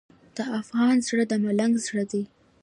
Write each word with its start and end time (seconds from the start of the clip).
د 0.35 0.37
افغان 0.59 0.95
زړه 1.07 1.23
د 1.31 1.33
ملنګ 1.43 1.73
زړه 1.85 2.03
دی. 2.11 2.23